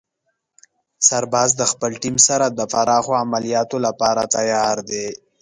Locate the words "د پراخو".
2.49-3.11